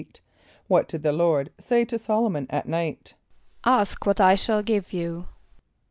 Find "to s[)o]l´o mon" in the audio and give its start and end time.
1.85-2.47